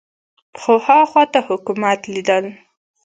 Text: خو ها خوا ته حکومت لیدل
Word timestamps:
خو 0.59 0.73
ها 0.85 0.99
خوا 1.11 1.23
ته 1.33 1.39
حکومت 1.47 1.99
لیدل 2.13 2.45